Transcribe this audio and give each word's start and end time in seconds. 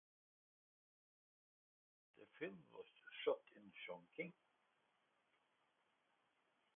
The 2.17 2.23
film 2.39 2.57
was 2.73 2.85
shot 3.23 3.37
in 3.55 3.61
Chongqing. 3.85 4.33